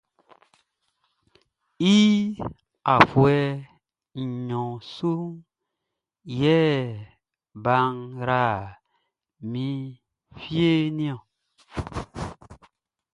[1.93, 1.95] I
[2.93, 3.35] afuɛ
[4.47, 5.13] nɲɔn su
[6.39, 6.59] yɛ
[7.63, 7.75] be
[8.17, 8.41] yra
[9.51, 9.65] mi
[10.39, 11.19] fieʼn niɔn.